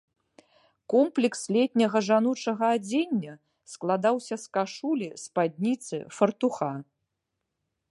[0.93, 3.33] Комплекс летняга жаночага адзення
[3.73, 6.73] складаўся з кашулі, спадніцы, фартуха.